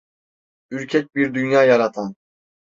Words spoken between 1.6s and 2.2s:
yaratan…